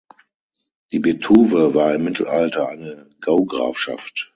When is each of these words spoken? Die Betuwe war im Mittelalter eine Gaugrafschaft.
Die 0.91 0.97
Betuwe 0.97 1.75
war 1.75 1.93
im 1.93 2.05
Mittelalter 2.05 2.67
eine 2.67 3.07
Gaugrafschaft. 3.21 4.29